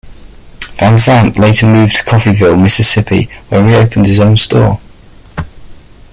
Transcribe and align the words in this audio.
Van 0.79 0.97
Zandt 0.97 1.37
later 1.37 1.67
moved 1.67 1.95
to 1.97 2.03
Coffeeville, 2.03 2.57
Mississippi, 2.57 3.29
where 3.49 3.67
he 3.67 3.75
opened 3.75 4.07
his 4.07 4.19
own 4.19 4.35
store. 4.35 4.79